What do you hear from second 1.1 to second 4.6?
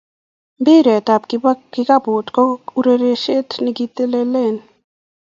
ap kikaput ko ureriet nekiteleli